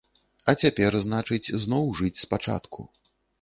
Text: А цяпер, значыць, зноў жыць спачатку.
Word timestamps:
А 0.53 0.53
цяпер, 0.63 0.97
значыць, 1.07 1.51
зноў 1.67 1.85
жыць 2.01 2.21
спачатку. 2.25 2.89